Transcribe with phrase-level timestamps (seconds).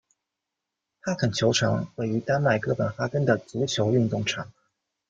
[1.03, 4.51] 帕肯球场位于丹麦哥本哈根的足球运动场。